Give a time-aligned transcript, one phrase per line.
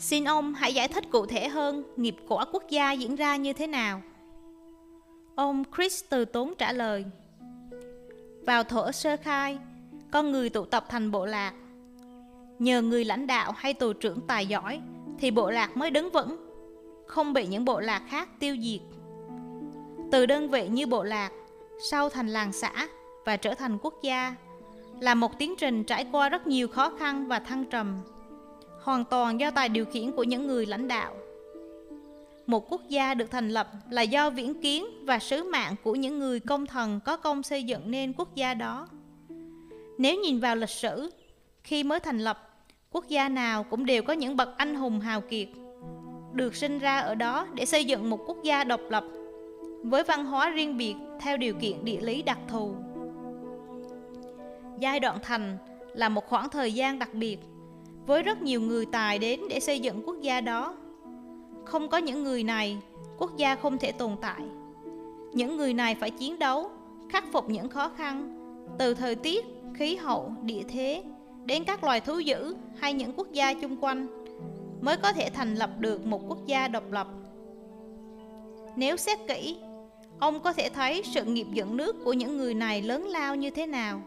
[0.00, 3.52] Xin ông hãy giải thích cụ thể hơn nghiệp quả quốc gia diễn ra như
[3.52, 4.02] thế nào.
[5.34, 7.04] Ông Chris từ tốn trả lời.
[8.46, 9.58] Vào thổ sơ khai,
[10.10, 11.52] con người tụ tập thành bộ lạc.
[12.58, 14.80] Nhờ người lãnh đạo hay tù trưởng tài giỏi
[15.18, 16.36] thì bộ lạc mới đứng vững,
[17.06, 18.80] không bị những bộ lạc khác tiêu diệt.
[20.12, 21.32] Từ đơn vị như bộ lạc,
[21.90, 22.88] sau thành làng xã
[23.24, 24.34] và trở thành quốc gia
[25.00, 28.00] là một tiến trình trải qua rất nhiều khó khăn và thăng trầm,
[28.82, 31.14] hoàn toàn do tài điều khiển của những người lãnh đạo.
[32.46, 36.18] Một quốc gia được thành lập là do viễn kiến và sứ mạng của những
[36.18, 38.88] người công thần có công xây dựng nên quốc gia đó.
[39.98, 41.10] Nếu nhìn vào lịch sử,
[41.62, 45.20] khi mới thành lập, quốc gia nào cũng đều có những bậc anh hùng hào
[45.20, 45.48] kiệt,
[46.32, 49.04] được sinh ra ở đó để xây dựng một quốc gia độc lập,
[49.84, 52.74] với văn hóa riêng biệt theo điều kiện địa lý đặc thù.
[54.78, 55.58] Giai đoạn thành
[55.94, 57.38] là một khoảng thời gian đặc biệt,
[58.10, 60.74] với rất nhiều người tài đến để xây dựng quốc gia đó.
[61.64, 62.78] Không có những người này,
[63.18, 64.42] quốc gia không thể tồn tại.
[65.32, 66.70] Những người này phải chiến đấu,
[67.08, 68.36] khắc phục những khó khăn,
[68.78, 69.44] từ thời tiết,
[69.74, 71.02] khí hậu, địa thế,
[71.44, 74.06] đến các loài thú dữ hay những quốc gia chung quanh,
[74.80, 77.08] mới có thể thành lập được một quốc gia độc lập.
[78.76, 79.58] Nếu xét kỹ,
[80.18, 83.50] ông có thể thấy sự nghiệp dựng nước của những người này lớn lao như
[83.50, 84.00] thế nào.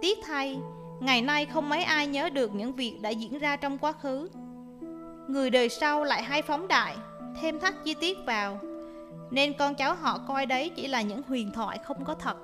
[0.00, 0.58] Tiếc thay,
[1.00, 4.28] ngày nay không mấy ai nhớ được những việc đã diễn ra trong quá khứ.
[5.28, 6.96] Người đời sau lại hay phóng đại,
[7.40, 8.58] thêm thắt chi tiết vào,
[9.30, 12.36] nên con cháu họ coi đấy chỉ là những huyền thoại không có thật.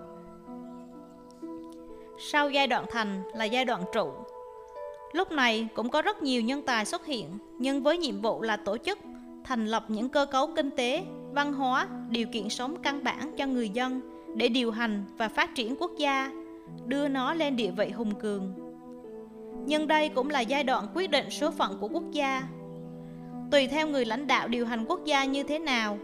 [2.18, 4.12] Sau giai đoạn thành là giai đoạn trụ.
[5.12, 8.56] Lúc này cũng có rất nhiều nhân tài xuất hiện, nhưng với nhiệm vụ là
[8.56, 8.98] tổ chức,
[9.44, 13.46] thành lập những cơ cấu kinh tế, văn hóa, điều kiện sống căn bản cho
[13.46, 14.00] người dân
[14.36, 16.30] để điều hành và phát triển quốc gia,
[16.86, 18.54] đưa nó lên địa vị hùng cường.
[19.66, 22.42] Nhưng đây cũng là giai đoạn quyết định số phận của quốc gia.
[23.50, 25.98] Tùy theo người lãnh đạo điều hành quốc gia như thế nào,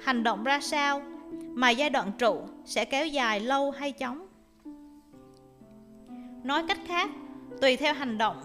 [0.00, 1.02] hành động ra sao,
[1.42, 4.26] mà giai đoạn trụ sẽ kéo dài lâu hay chóng.
[6.42, 7.10] Nói cách khác,
[7.60, 8.36] tùy theo hành động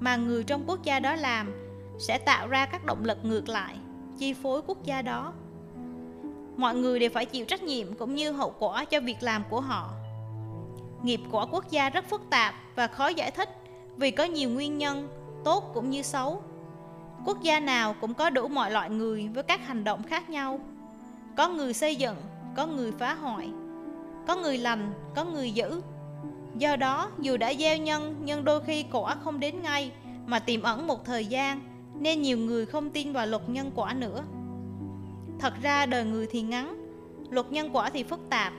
[0.00, 1.52] mà người trong quốc gia đó làm
[1.98, 3.76] sẽ tạo ra các động lực ngược lại,
[4.18, 5.32] chi phối quốc gia đó.
[6.56, 9.60] Mọi người đều phải chịu trách nhiệm cũng như hậu quả cho việc làm của
[9.60, 9.90] họ.
[11.04, 13.48] Nghiệp quả quốc gia rất phức tạp và khó giải thích
[13.96, 15.08] vì có nhiều nguyên nhân,
[15.44, 16.42] tốt cũng như xấu.
[17.26, 20.60] Quốc gia nào cũng có đủ mọi loại người với các hành động khác nhau.
[21.36, 22.16] Có người xây dựng,
[22.56, 23.50] có người phá hoại,
[24.26, 25.80] có người lành, có người dữ.
[26.58, 29.92] Do đó, dù đã gieo nhân, nhưng đôi khi quả không đến ngay
[30.26, 31.60] mà tiềm ẩn một thời gian,
[31.98, 34.24] nên nhiều người không tin vào luật nhân quả nữa.
[35.38, 36.76] Thật ra đời người thì ngắn,
[37.30, 38.52] luật nhân quả thì phức tạp,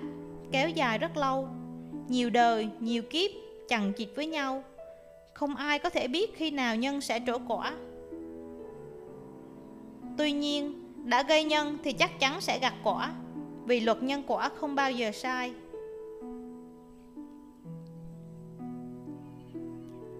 [0.51, 1.50] kéo dài rất lâu,
[2.09, 3.31] nhiều đời, nhiều kiếp
[3.67, 4.63] chằng chịt với nhau.
[5.33, 7.73] Không ai có thể biết khi nào nhân sẽ trổ quả.
[10.17, 13.13] Tuy nhiên, đã gây nhân thì chắc chắn sẽ gặt quả,
[13.66, 15.53] vì luật nhân quả không bao giờ sai.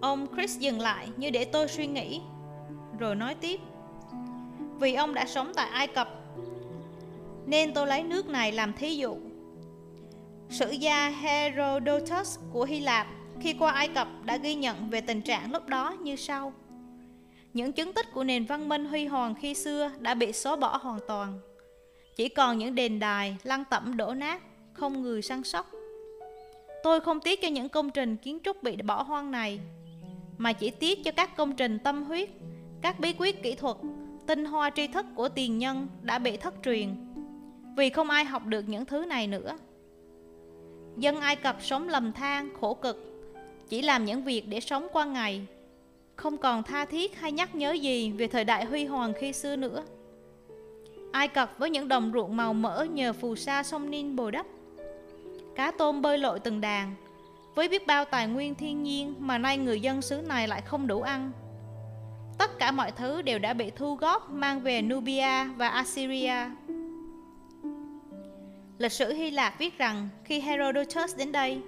[0.00, 2.20] Ông Chris dừng lại như để tôi suy nghĩ
[2.98, 3.60] Rồi nói tiếp
[4.80, 6.08] Vì ông đã sống tại Ai Cập
[7.46, 9.16] Nên tôi lấy nước này làm thí dụ
[10.50, 13.06] Sử gia Herodotus của Hy Lạp
[13.40, 16.52] khi qua Ai Cập đã ghi nhận về tình trạng lúc đó như sau.
[17.52, 20.76] Những chứng tích của nền văn minh huy hoàng khi xưa đã bị xóa bỏ
[20.76, 21.40] hoàn toàn.
[22.16, 24.42] Chỉ còn những đền đài, lăng tẩm đổ nát,
[24.72, 25.70] không người săn sóc.
[26.82, 29.60] Tôi không tiếc cho những công trình kiến trúc bị bỏ hoang này
[30.38, 32.28] mà chỉ tiếc cho các công trình tâm huyết,
[32.82, 33.76] các bí quyết kỹ thuật,
[34.26, 36.96] tinh hoa tri thức của tiền nhân đã bị thất truyền,
[37.76, 39.56] vì không ai học được những thứ này nữa.
[40.96, 43.24] Dân Ai Cập sống lầm than, khổ cực,
[43.68, 45.46] chỉ làm những việc để sống qua ngày,
[46.16, 49.56] không còn tha thiết hay nhắc nhớ gì về thời đại huy hoàng khi xưa
[49.56, 49.82] nữa.
[51.12, 54.46] Ai Cập với những đồng ruộng màu mỡ nhờ phù sa sông Nin bồi đắp,
[55.54, 56.94] cá tôm bơi lội từng đàn,
[57.54, 60.86] với biết bao tài nguyên thiên nhiên mà nay người dân xứ này lại không
[60.86, 61.32] đủ ăn.
[62.38, 66.34] Tất cả mọi thứ đều đã bị thu góp mang về Nubia và Assyria.
[68.78, 71.60] Lịch sử Hy Lạp viết rằng khi Herodotus đến đây,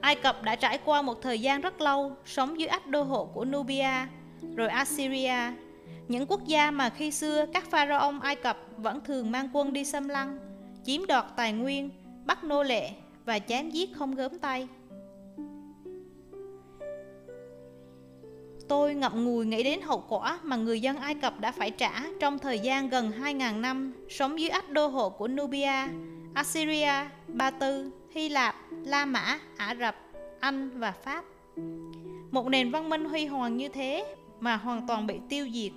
[0.00, 3.24] Ai Cập đã trải qua một thời gian rất lâu sống dưới ách đô hộ
[3.24, 4.06] của Nubia,
[4.56, 5.52] rồi Assyria,
[6.08, 9.84] những quốc gia mà khi xưa các pharaoh Ai Cập vẫn thường mang quân đi
[9.84, 10.38] xâm lăng,
[10.84, 11.90] chiếm đoạt tài nguyên,
[12.24, 12.90] bắt nô lệ
[13.24, 14.68] và chém giết không gớm tay.
[18.68, 22.04] Tôi ngậm ngùi nghĩ đến hậu quả mà người dân Ai Cập đã phải trả
[22.20, 25.88] trong thời gian gần 2.000 năm sống dưới ách đô hộ của Nubia,
[26.34, 26.92] Assyria,
[27.28, 28.54] Ba Tư, Hy Lạp,
[28.84, 29.96] La Mã, Ả Rập,
[30.40, 31.24] Anh và Pháp.
[32.30, 35.72] Một nền văn minh huy hoàng như thế mà hoàn toàn bị tiêu diệt.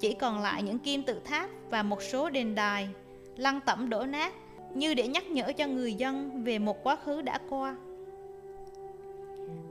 [0.00, 2.88] Chỉ còn lại những kim tự tháp và một số đền đài,
[3.36, 4.32] lăng tẩm đổ nát
[4.74, 7.76] như để nhắc nhở cho người dân về một quá khứ đã qua.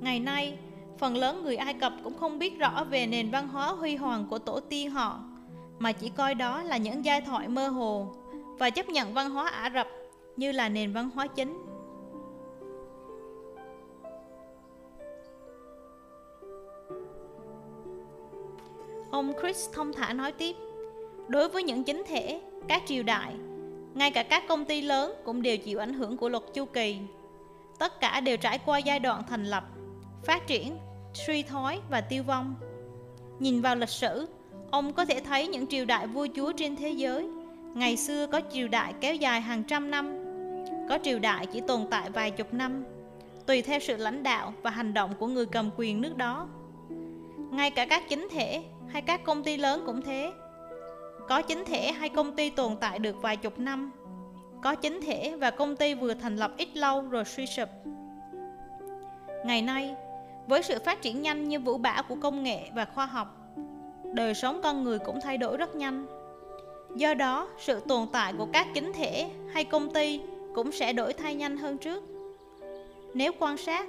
[0.01, 0.57] Ngày nay,
[0.97, 4.25] phần lớn người Ai Cập cũng không biết rõ về nền văn hóa huy hoàng
[4.29, 5.19] của tổ tiên họ,
[5.79, 8.16] mà chỉ coi đó là những giai thoại mơ hồ
[8.59, 9.87] và chấp nhận văn hóa Ả Rập
[10.35, 11.57] như là nền văn hóa chính.
[19.11, 20.55] Ông Chris thông thả nói tiếp,
[21.27, 23.33] đối với những chính thể, các triều đại,
[23.93, 26.97] ngay cả các công ty lớn cũng đều chịu ảnh hưởng của luật chu kỳ.
[27.79, 29.63] Tất cả đều trải qua giai đoạn thành lập,
[30.23, 30.77] phát triển,
[31.13, 32.55] suy thoái và tiêu vong.
[33.39, 34.27] Nhìn vào lịch sử,
[34.71, 37.29] ông có thể thấy những triều đại vua chúa trên thế giới.
[37.73, 40.17] Ngày xưa có triều đại kéo dài hàng trăm năm,
[40.89, 42.85] có triều đại chỉ tồn tại vài chục năm,
[43.45, 46.47] tùy theo sự lãnh đạo và hành động của người cầm quyền nước đó.
[47.51, 50.31] Ngay cả các chính thể hay các công ty lớn cũng thế.
[51.29, 53.91] Có chính thể hay công ty tồn tại được vài chục năm,
[54.63, 57.69] có chính thể và công ty vừa thành lập ít lâu rồi suy sụp.
[59.45, 59.95] Ngày nay,
[60.47, 63.37] với sự phát triển nhanh như vũ bão của công nghệ và khoa học,
[64.13, 66.05] đời sống con người cũng thay đổi rất nhanh.
[66.95, 70.19] Do đó, sự tồn tại của các chính thể hay công ty
[70.55, 72.03] cũng sẽ đổi thay nhanh hơn trước.
[73.13, 73.87] Nếu quan sát,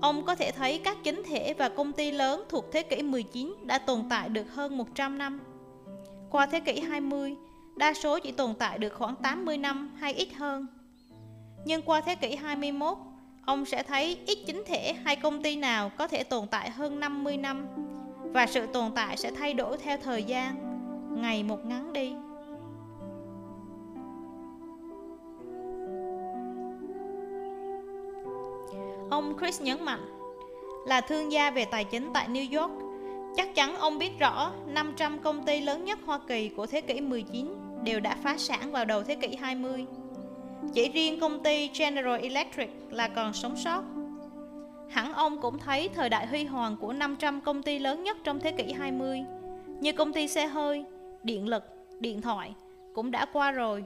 [0.00, 3.54] ông có thể thấy các chính thể và công ty lớn thuộc thế kỷ 19
[3.62, 5.40] đã tồn tại được hơn 100 năm.
[6.30, 7.34] Qua thế kỷ 20,
[7.76, 10.66] đa số chỉ tồn tại được khoảng 80 năm hay ít hơn.
[11.64, 12.98] Nhưng qua thế kỷ 21,
[13.46, 17.00] ông sẽ thấy ít chính thể hay công ty nào có thể tồn tại hơn
[17.00, 17.66] 50 năm
[18.22, 20.54] và sự tồn tại sẽ thay đổi theo thời gian,
[21.22, 22.12] ngày một ngắn đi.
[29.20, 30.00] Ông Chris nhấn mạnh,
[30.86, 32.72] là thương gia về tài chính tại New York,
[33.36, 37.00] chắc chắn ông biết rõ 500 công ty lớn nhất Hoa Kỳ của thế kỷ
[37.00, 39.86] 19 đều đã phá sản vào đầu thế kỷ 20.
[40.74, 43.82] Chỉ riêng công ty General Electric là còn sống sót.
[44.90, 48.40] Hẳn ông cũng thấy thời đại huy hoàng của 500 công ty lớn nhất trong
[48.40, 49.20] thế kỷ 20,
[49.80, 50.84] như công ty xe hơi,
[51.22, 51.64] điện lực,
[52.00, 52.54] điện thoại,
[52.94, 53.84] cũng đã qua rồi.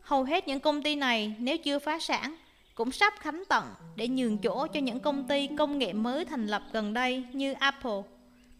[0.00, 2.36] Hầu hết những công ty này nếu chưa phá sản
[2.76, 3.64] cũng sắp khánh tận
[3.96, 7.52] để nhường chỗ cho những công ty công nghệ mới thành lập gần đây như
[7.52, 8.02] Apple,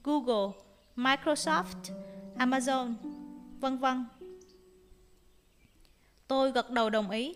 [0.04, 0.52] Google,
[0.96, 1.94] Microsoft,
[2.38, 2.94] Amazon,
[3.60, 4.04] vân vân.
[6.28, 7.34] Tôi gật đầu đồng ý.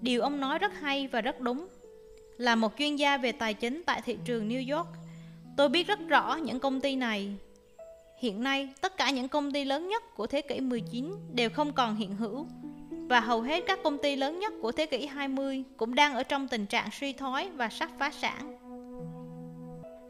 [0.00, 1.68] Điều ông nói rất hay và rất đúng.
[2.36, 4.88] Là một chuyên gia về tài chính tại thị trường New York,
[5.56, 7.36] tôi biết rất rõ những công ty này.
[8.18, 11.72] Hiện nay, tất cả những công ty lớn nhất của thế kỷ 19 đều không
[11.72, 12.46] còn hiện hữu
[13.10, 16.22] và hầu hết các công ty lớn nhất của thế kỷ 20 cũng đang ở
[16.22, 18.58] trong tình trạng suy thoái và sắp phá sản.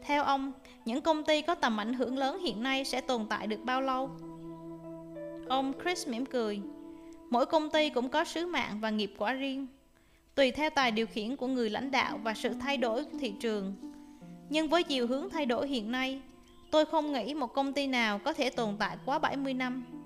[0.03, 0.51] Theo ông,
[0.85, 3.81] những công ty có tầm ảnh hưởng lớn hiện nay sẽ tồn tại được bao
[3.81, 4.09] lâu?
[5.49, 6.61] Ông Chris mỉm cười.
[7.29, 9.67] Mỗi công ty cũng có sứ mạng và nghiệp quả riêng,
[10.35, 13.75] tùy theo tài điều khiển của người lãnh đạo và sự thay đổi thị trường.
[14.49, 16.21] Nhưng với chiều hướng thay đổi hiện nay,
[16.71, 20.00] tôi không nghĩ một công ty nào có thể tồn tại quá 70 năm.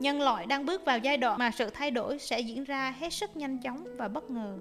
[0.00, 3.12] Nhân loại đang bước vào giai đoạn mà sự thay đổi sẽ diễn ra hết
[3.12, 4.58] sức nhanh chóng và bất ngờ.